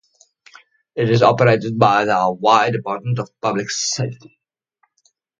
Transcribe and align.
It 0.95 1.11
is 1.11 1.21
operated 1.21 1.77
by 1.77 2.05
the 2.05 2.17
Hawaii 2.19 2.71
Department 2.71 3.19
of 3.19 3.29
Public 3.39 3.69
Safety. 3.69 4.39